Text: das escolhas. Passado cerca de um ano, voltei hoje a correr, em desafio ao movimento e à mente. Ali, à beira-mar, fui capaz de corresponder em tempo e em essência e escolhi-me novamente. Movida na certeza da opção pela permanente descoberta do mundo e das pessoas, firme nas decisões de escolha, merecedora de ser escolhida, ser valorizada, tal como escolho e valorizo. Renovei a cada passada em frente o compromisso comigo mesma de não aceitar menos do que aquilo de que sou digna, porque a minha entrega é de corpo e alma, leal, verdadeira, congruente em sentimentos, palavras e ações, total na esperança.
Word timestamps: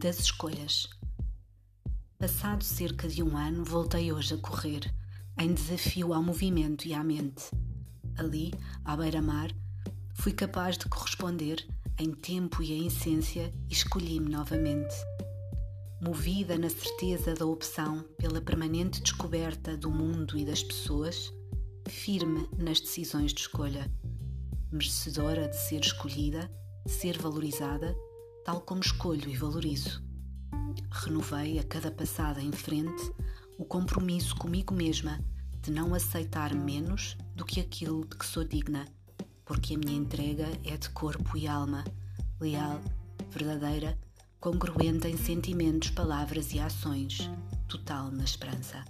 das 0.00 0.18
escolhas. 0.18 0.88
Passado 2.18 2.64
cerca 2.64 3.06
de 3.06 3.22
um 3.22 3.36
ano, 3.36 3.62
voltei 3.62 4.10
hoje 4.10 4.32
a 4.32 4.38
correr, 4.38 4.90
em 5.38 5.52
desafio 5.52 6.14
ao 6.14 6.22
movimento 6.22 6.86
e 6.88 6.94
à 6.94 7.04
mente. 7.04 7.50
Ali, 8.16 8.54
à 8.82 8.96
beira-mar, 8.96 9.50
fui 10.14 10.32
capaz 10.32 10.78
de 10.78 10.86
corresponder 10.86 11.66
em 11.98 12.12
tempo 12.12 12.62
e 12.62 12.72
em 12.72 12.86
essência 12.86 13.52
e 13.68 13.74
escolhi-me 13.74 14.30
novamente. 14.30 14.94
Movida 16.00 16.56
na 16.56 16.70
certeza 16.70 17.34
da 17.34 17.44
opção 17.44 18.02
pela 18.16 18.40
permanente 18.40 19.02
descoberta 19.02 19.76
do 19.76 19.90
mundo 19.90 20.38
e 20.38 20.46
das 20.46 20.62
pessoas, 20.62 21.30
firme 21.86 22.48
nas 22.56 22.80
decisões 22.80 23.34
de 23.34 23.42
escolha, 23.42 23.92
merecedora 24.72 25.46
de 25.46 25.56
ser 25.56 25.82
escolhida, 25.82 26.50
ser 26.86 27.18
valorizada, 27.18 27.94
tal 28.44 28.60
como 28.60 28.80
escolho 28.80 29.28
e 29.28 29.36
valorizo. 29.36 30.02
Renovei 30.90 31.58
a 31.58 31.64
cada 31.64 31.90
passada 31.90 32.42
em 32.42 32.52
frente 32.52 33.12
o 33.58 33.64
compromisso 33.64 34.34
comigo 34.36 34.74
mesma 34.74 35.20
de 35.62 35.70
não 35.70 35.94
aceitar 35.94 36.54
menos 36.54 37.16
do 37.34 37.44
que 37.44 37.60
aquilo 37.60 38.06
de 38.06 38.16
que 38.16 38.26
sou 38.26 38.44
digna, 38.44 38.86
porque 39.44 39.74
a 39.74 39.78
minha 39.78 39.96
entrega 39.96 40.48
é 40.64 40.76
de 40.76 40.88
corpo 40.90 41.36
e 41.36 41.46
alma, 41.46 41.84
leal, 42.40 42.80
verdadeira, 43.30 43.98
congruente 44.40 45.06
em 45.06 45.16
sentimentos, 45.16 45.90
palavras 45.90 46.52
e 46.52 46.60
ações, 46.60 47.30
total 47.68 48.10
na 48.10 48.24
esperança. 48.24 48.82